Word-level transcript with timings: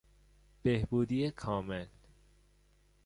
بهبودی 0.63 1.31
کامل 1.31 1.85